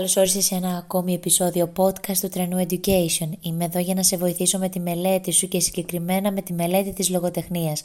[0.00, 3.28] Καλώς όρισες σε ένα ακόμη επεισόδιο podcast του Τρενού Education.
[3.40, 6.92] Είμαι εδώ για να σε βοηθήσω με τη μελέτη σου και συγκεκριμένα με τη μελέτη
[6.92, 7.82] της λογοτεχνίας.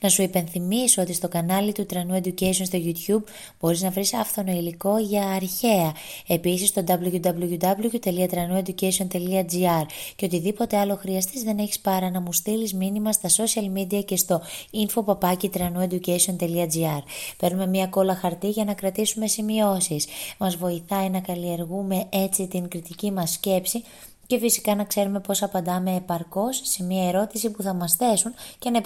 [0.00, 3.22] Να σου υπενθυμίσω ότι στο κανάλι του Τρενού Education στο YouTube
[3.60, 5.94] μπορείς να βρεις άφθονο υλικό για αρχαία.
[6.26, 9.86] Επίσης στο www.tranueducation.gr
[10.16, 14.16] και οτιδήποτε άλλο χρειαστείς δεν έχεις παρά να μου στείλεις μήνυμα στα social media και
[14.16, 14.42] στο
[14.72, 17.02] info.tranueducation.gr
[17.36, 20.06] Παίρνουμε μια κόλλα χαρτί για να κρατήσουμε σημειώσεις.
[20.38, 23.82] Μας βοηθάει να καλλιεργήσουμε καλλιεργούμε έτσι την κριτική μας σκέψη
[24.26, 28.70] και φυσικά να ξέρουμε πώς απαντάμε επαρκώς σε μια ερώτηση που θα μας θέσουν και
[28.70, 28.80] να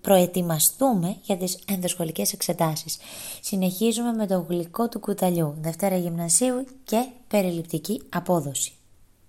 [0.00, 2.98] προετοιμαστούμε για τις ενδοσχολικές εξετάσεις.
[3.40, 8.72] Συνεχίζουμε με το γλυκό του κουταλιού, Δευτέρα Γυμνασίου και περιληπτική απόδοση.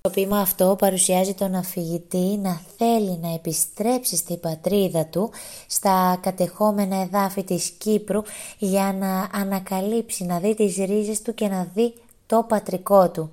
[0.01, 5.31] Το ποίημα αυτό παρουσιάζει τον αφηγητή να θέλει να επιστρέψει στη πατρίδα του,
[5.67, 8.21] στα κατεχόμενα εδάφη της Κύπρου,
[8.57, 11.93] για να ανακαλύψει, να δει τις ρίζες του και να δει
[12.29, 13.31] το πατρικό του.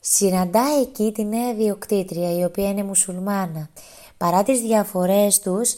[0.00, 3.68] Συναντά εκεί τη νέα διοκτήτρια η οποία είναι μουσουλμάνα.
[4.16, 5.74] Παρά τις διαφορές τους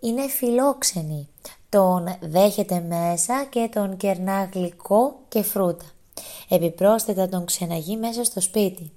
[0.00, 1.28] είναι φιλόξενη.
[1.68, 5.84] Τον δέχεται μέσα και τον κερνά γλυκό και φρούτα.
[6.48, 8.92] Επιπρόσθετα τον ξεναγεί μέσα στο σπίτι.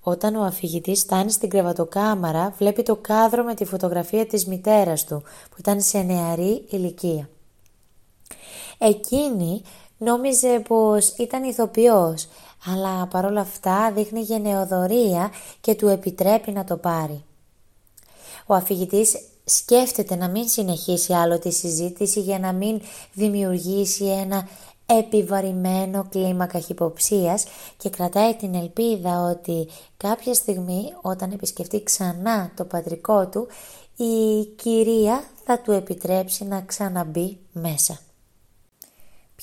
[0.00, 5.22] Όταν ο αφηγητής φτάνει στην κρεβατοκάμαρα βλέπει το κάδρο με τη φωτογραφία της μητέρας του
[5.22, 7.28] που ήταν σε νεαρή ηλικία.
[8.78, 9.62] Εκείνη
[10.04, 12.28] Νόμιζε πως ήταν ηθοποιός,
[12.66, 17.24] αλλά παρόλα αυτά δείχνει γενεοδορία και του επιτρέπει να το πάρει.
[18.46, 22.80] Ο αφηγητής σκέφτεται να μην συνεχίσει άλλο τη συζήτηση για να μην
[23.12, 24.48] δημιουργήσει ένα
[24.86, 27.44] επιβαρημένο κλίμα καχυποψίας
[27.76, 33.46] και κρατάει την ελπίδα ότι κάποια στιγμή όταν επισκεφτεί ξανά το πατρικό του
[33.96, 37.98] η κυρία θα του επιτρέψει να ξαναμπεί μέσα.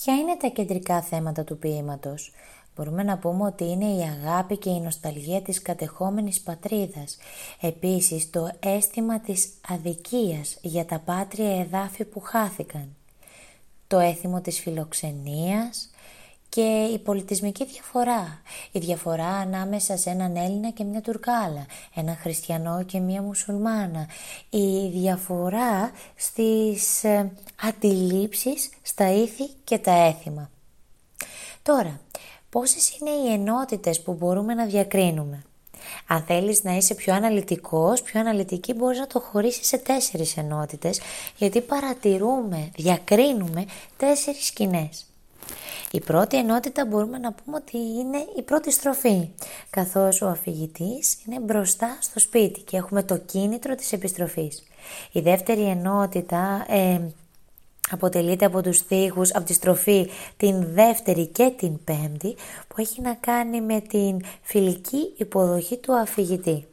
[0.04, 2.32] Ποια είναι τα κεντρικά θέματα του ποίηματος;
[2.76, 7.18] Μπορούμε να πούμε ότι είναι η αγάπη και η νοσταλγία της κατεχόμενης πατρίδας.
[7.62, 12.96] Επίσης το αίσθημα της αδικίας για τα πάτρια εδάφη που χάθηκαν.
[13.88, 15.90] Το έθιμο της φιλοξενίας,
[16.50, 18.42] και η πολιτισμική διαφορά.
[18.72, 21.66] Η διαφορά ανάμεσα σε έναν Έλληνα και μια Τουρκάλα,
[21.96, 24.08] έναν Χριστιανό και μια Μουσουλμάνα.
[24.50, 30.50] Η διαφορά στις ε, αντιλήψεις, στα ήθη και τα έθιμα.
[31.64, 32.00] Τώρα,
[32.50, 35.44] πόσες είναι οι ενότητες που μπορούμε να διακρίνουμε;
[36.08, 41.00] Αν θέλεις να είσαι πιο αναλυτικός, πιο αναλυτική μπορείς να το χωρίσεις σε τέσσερις ενότητες
[41.38, 43.66] γιατί παρατηρούμε, διακρίνουμε
[43.98, 45.09] τέσσερις σκηνές.
[45.92, 49.30] Η πρώτη ενότητα μπορούμε να πούμε ότι είναι η πρώτη στροφή,
[49.70, 54.64] καθώς ο αφηγητής είναι μπροστά στο σπίτι και έχουμε το κίνητρο της επιστροφής.
[55.12, 57.00] Η δεύτερη ενότητα ε,
[57.90, 62.36] αποτελείται από τους στίχους, από τη στροφή την δεύτερη και την πέμπτη,
[62.68, 66.68] που έχει να κάνει με την φιλική υποδοχή του αφηγητή.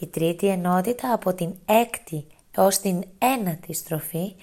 [0.00, 2.26] Η τρίτη ενότητα από την έκτη
[2.56, 4.34] ως την ένατη στροφή,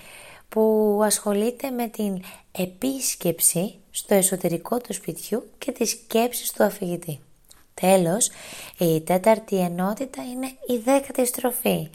[0.49, 2.21] που ασχολείται με την
[2.51, 7.19] επίσκεψη στο εσωτερικό του σπιτιού και τις σκέψεις του αφηγητή.
[7.73, 8.29] Τέλος,
[8.77, 11.89] η τέταρτη ενότητα είναι η δέκατη στροφή,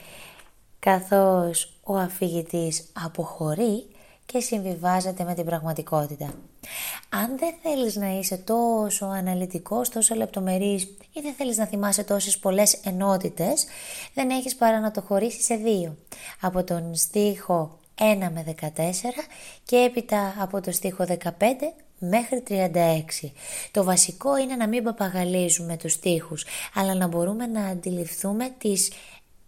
[0.78, 3.86] καθώς ο αφηγητής αποχωρεί
[4.26, 6.34] και συμβιβάζεται με την πραγματικότητα.
[7.08, 10.82] Αν δεν θέλεις να είσαι τόσο αναλυτικός, τόσο λεπτομερής
[11.12, 13.66] ή δεν θέλεις να θυμάσαι τόσες πολλές ενότητες,
[14.14, 15.96] δεν έχεις παρά να το χωρίσεις σε δύο.
[16.40, 18.70] Από τον στίχο 1 με 14
[19.64, 21.18] και έπειτα από το στίχο 15
[21.98, 23.30] μέχρι 36.
[23.70, 26.44] Το βασικό είναι να μην παπαγαλίζουμε τους στίχους,
[26.74, 28.90] αλλά να μπορούμε να αντιληφθούμε τις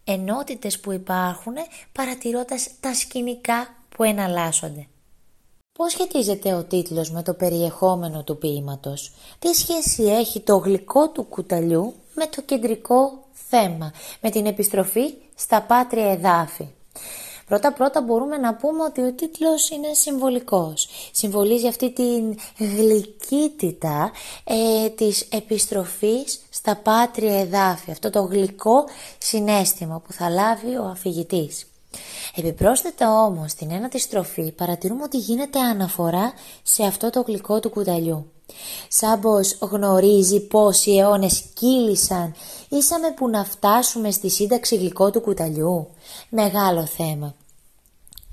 [0.04, 1.54] ενότητες που υπάρχουν
[1.92, 4.86] παρατηρώντας τα σκηνικά που εναλλάσσονται.
[5.72, 11.22] Πώς σχετίζεται ο τίτλος με το περιεχόμενο του ποίηματος, τι σχέση έχει το γλυκό του
[11.22, 16.68] κουταλιού με το κεντρικό θέμα, με την επιστροφή στα πάτρια εδάφη;
[17.46, 20.88] Πρώτα πρώτα μπορούμε να πούμε ότι ο τίτλος είναι συμβολικός.
[21.12, 24.12] Συμβολίζει αυτή την γλυκύτητα
[24.44, 28.84] ε, της επιστροφής στα πάτρια εδάφη, αυτό το γλυκό
[29.18, 31.66] συνέστημα που θα λάβει ο αφηγητής.
[32.34, 36.32] Επιπρόσθετα όμως στην ένατη στροφή παρατηρούμε ότι γίνεται αναφορά
[36.62, 38.30] σε αυτό το γλυκό του κουταλιού.
[38.88, 42.34] Σαν πως γνωρίζει πόσοι αιώνες κύλησαν,
[42.68, 45.88] ήσαμε που να φτάσουμε στη σύνταξη γλυκό του κουταλιού.
[46.28, 47.34] Μεγάλο θέμα.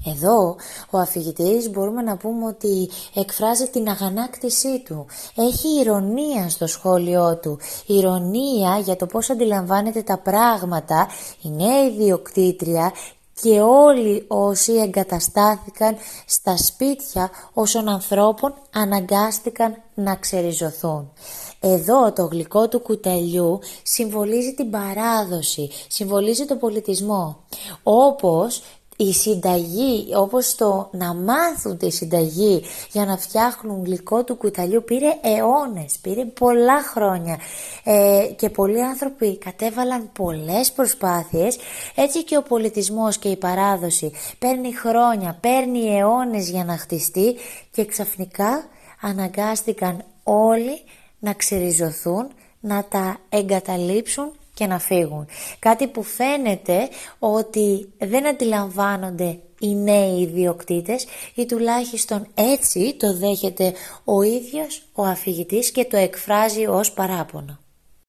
[0.05, 0.55] Εδώ
[0.89, 5.05] ο αφηγητής μπορούμε να πούμε ότι εκφράζει την αγανάκτησή του.
[5.35, 7.59] Έχει ηρωνία στο σχόλιο του.
[7.85, 11.07] Ηρωνία για το πώς αντιλαμβάνεται τα πράγματα
[11.41, 12.91] η νέα ιδιοκτήτρια
[13.41, 15.95] και όλοι όσοι εγκαταστάθηκαν
[16.25, 21.11] στα σπίτια όσων ανθρώπων αναγκάστηκαν να ξεριζωθούν.
[21.59, 27.37] Εδώ το γλυκό του κουταλιού συμβολίζει την παράδοση, συμβολίζει τον πολιτισμό.
[27.83, 28.61] Όπως
[28.97, 35.17] η συνταγή, όπως το να μάθουν τη συνταγή για να φτιάχνουν γλυκό του κουταλιού πήρε
[35.21, 37.39] αιώνες, πήρε πολλά χρόνια.
[37.83, 41.57] Ε, και πολλοί άνθρωποι κατέβαλαν πολλές προσπάθειες.
[41.95, 47.35] Έτσι και ο πολιτισμός και η παράδοση παίρνει χρόνια, παίρνει αιώνες για να χτιστεί
[47.71, 48.63] και ξαφνικά
[49.01, 50.81] αναγκάστηκαν όλοι
[51.19, 52.27] να ξεριζωθούν,
[52.59, 55.25] να τα εγκαταλείψουν και να φύγουν.
[55.59, 56.89] Κάτι που φαίνεται
[57.19, 61.05] ότι δεν αντιλαμβάνονται οι νέοι ιδιοκτήτες
[61.35, 63.73] ή τουλάχιστον έτσι το δέχεται
[64.03, 67.59] ο ίδιος ο αφηγητής και το εκφράζει ως παράπονο.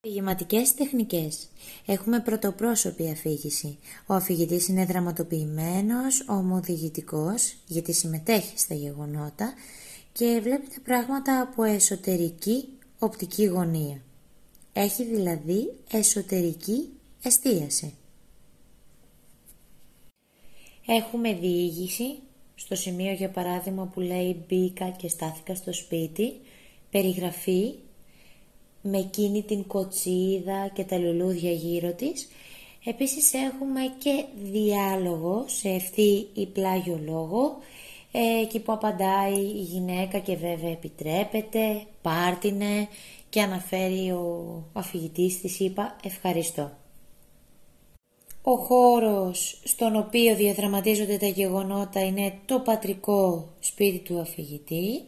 [0.00, 1.48] Αφηγηματικές τεχνικές.
[1.86, 3.78] Έχουμε πρωτοπρόσωπη αφήγηση.
[4.06, 9.54] Ο αφηγητής είναι δραματοποιημένος, ομοδιηγητικός, γιατί συμμετέχει στα γεγονότα
[10.12, 12.68] και βλέπει τα πράγματα από εσωτερική
[12.98, 14.00] οπτική γωνία.
[14.76, 16.88] Έχει δηλαδή εσωτερική
[17.22, 17.94] εστίαση.
[20.86, 22.18] Έχουμε διήγηση,
[22.54, 26.32] στο σημείο για παράδειγμα που λέει μπήκα και στάθηκα στο σπίτι,
[26.90, 27.74] περιγραφή
[28.82, 32.28] με εκείνη την κοτσίδα και τα λουλούδια γύρω της.
[32.84, 37.58] Επίσης έχουμε και διάλογο σε ευθύ ή πλάγιο λόγο,
[38.12, 42.88] ε, εκεί που απαντάει η γυναίκα και βέβαια επιτρέπεται, πάρτινε,
[43.34, 46.72] και αναφέρει ο αφηγητής της είπα ευχαριστώ.
[48.42, 55.02] Ο χώρος στον οποίο διαδραματίζονται τα γεγονότα είναι το πατρικό σπίτι του αφηγητή.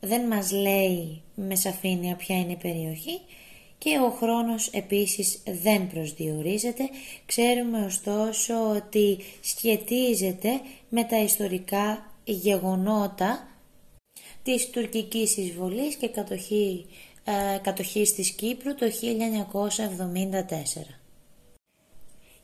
[0.00, 3.20] Δεν μας λέει με σαφήνεια ποια είναι η περιοχή
[3.78, 6.88] και ο χρόνος επίσης δεν προσδιορίζεται.
[7.26, 13.48] Ξέρουμε ωστόσο ότι σχετίζεται με τα ιστορικά γεγονότα
[14.42, 16.86] της τουρκικής εισβολής και κατοχή
[17.24, 21.00] ε, κατοχής της Κύπρου το 1974.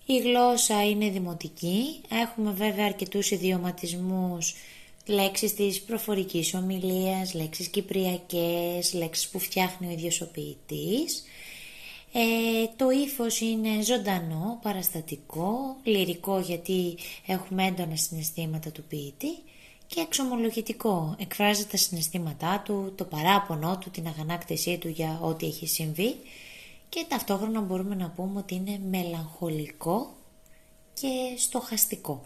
[0.06, 4.55] Η γλώσσα είναι δημοτική, έχουμε βέβαια αρκετούς ιδιωματισμούς,
[5.06, 11.25] λέξεις της προφορικής ομιλίας, λέξεις κυπριακές, λέξεις που φτιάχνει ο ίδιος ο ποιητής.
[12.12, 16.97] Ε, το ύφος είναι ζωντανό, παραστατικό, λυρικό γιατί
[17.27, 19.38] έχουμε έντονα συναισθήματα του ποιητή
[19.90, 21.14] και εξομολογητικό.
[21.19, 26.16] Εκφράζει τα συναισθήματά του, το παράπονό του, την αγανάκτησή του για ό,τι έχει συμβεί
[26.88, 30.14] και ταυτόχρονα μπορούμε να πούμε ότι είναι μελαγχολικό
[30.92, 32.22] και στοχαστικό.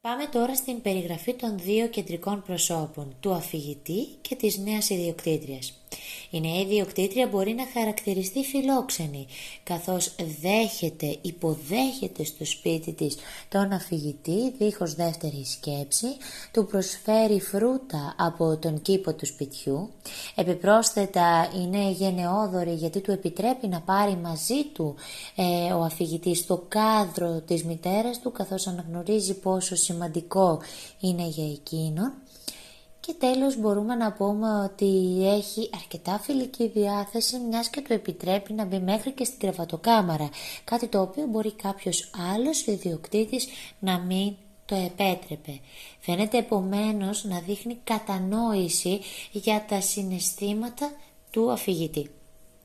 [0.00, 5.81] Πάμε τώρα στην περιγραφή των δύο κεντρικών προσώπων, του αφηγητή και της νέας ιδιοκτήτριας.
[6.30, 9.26] Η νέα ιδιοκτήτρια μπορεί να χαρακτηριστεί φιλόξενη,
[9.62, 13.16] καθώς δέχεται, υποδέχεται στο σπίτι της
[13.48, 16.06] τον αφηγητή δίχως δεύτερη σκέψη,
[16.52, 19.90] του προσφέρει φρούτα από τον κήπο του σπιτιού,
[20.34, 24.94] επιπρόσθετα είναι γενναιόδορη γιατί του επιτρέπει να πάρει μαζί του
[25.36, 30.60] ε, ο αφηγητής το κάδρο της μητέρας του, καθώς αναγνωρίζει πόσο σημαντικό
[31.00, 32.12] είναι για εκείνον
[33.06, 38.64] και τέλος μπορούμε να πούμε ότι έχει αρκετά φιλική διάθεση μιας και του επιτρέπει να
[38.64, 40.30] μπει μέχρι και στην κρεβατοκάμαρα,
[40.64, 43.46] κάτι το οποίο μπορεί κάποιος άλλος ιδιοκτήτης
[43.78, 44.34] να μην
[44.64, 45.60] το επέτρεπε.
[46.00, 49.00] Φαίνεται επομένως να δείχνει κατανόηση
[49.32, 50.90] για τα συναισθήματα
[51.30, 52.10] του αφηγητή.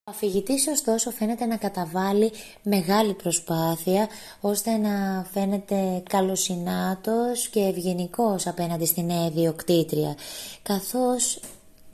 [0.07, 2.31] Ο αφηγητής ωστόσο φαίνεται να καταβάλει
[2.63, 4.07] μεγάλη προσπάθεια
[4.41, 10.15] ώστε να φαίνεται καλοσυνάτος και ευγενικός απέναντι στη νέα διοκτήτρια
[10.63, 11.39] καθώς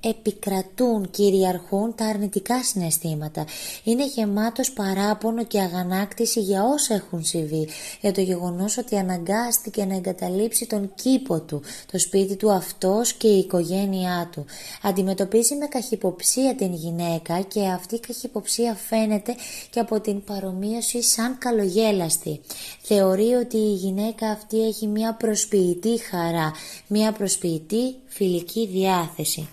[0.03, 3.45] επικρατούν, κυριαρχούν τα αρνητικά συναισθήματα.
[3.83, 7.67] Είναι γεμάτος παράπονο και αγανάκτηση για όσα έχουν συμβεί,
[8.01, 13.27] για το γεγονός ότι αναγκάστηκε να εγκαταλείψει τον κήπο του, το σπίτι του αυτός και
[13.27, 14.45] η οικογένειά του.
[14.81, 19.35] Αντιμετωπίζει με καχυποψία την γυναίκα και αυτή η καχυποψία φαίνεται
[19.69, 22.39] και από την παρομοίωση σαν καλογέλαστη.
[22.81, 26.51] Θεωρεί ότι η γυναίκα αυτή έχει μια προσποιητή χαρά,
[26.87, 29.47] μια προσποιητή φιλική διάθεση.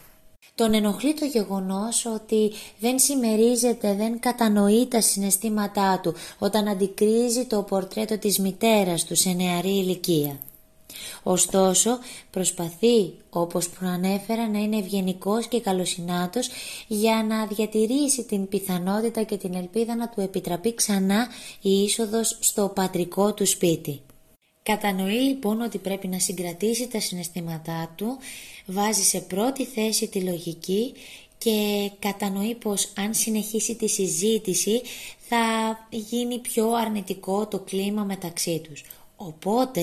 [0.61, 7.63] Τον ενοχλεί το γεγονός ότι δεν συμμερίζεται, δεν κατανοεί τα συναισθήματά του όταν αντικρίζει το
[7.63, 10.39] πορτρέτο της μητέρας του σε νεαρή ηλικία.
[11.23, 11.99] Ωστόσο,
[12.31, 16.49] προσπαθεί, όπως προανέφερα, να είναι ευγενικός και καλοσυνάτος
[16.87, 21.29] για να διατηρήσει την πιθανότητα και την ελπίδα να του επιτραπεί ξανά
[21.61, 24.01] η είσοδος στο πατρικό του σπίτι.
[24.71, 28.19] Κατανοεί λοιπόν ότι πρέπει να συγκρατήσει τα συναισθήματά του,
[28.67, 30.93] βάζει σε πρώτη θέση τη λογική
[31.39, 34.83] και κατανοεί πως αν συνεχίσει τη συζήτηση
[35.29, 35.39] θα
[35.91, 38.85] γίνει πιο αρνητικό το κλίμα μεταξύ τους.
[39.17, 39.83] Οπότε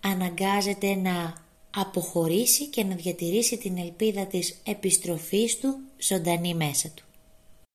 [0.00, 1.34] αναγκάζεται να
[1.76, 7.04] αποχωρήσει και να διατηρήσει την ελπίδα της επιστροφής του ζωντανή μέσα του.